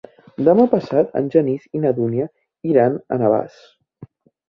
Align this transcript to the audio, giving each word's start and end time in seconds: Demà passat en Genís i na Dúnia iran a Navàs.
Demà 0.45 0.63
passat 0.71 1.13
en 1.21 1.27
Genís 1.35 1.69
i 1.81 1.83
na 1.85 1.93
Dúnia 2.01 2.29
iran 2.73 3.01
a 3.19 3.23
Navàs. 3.25 3.65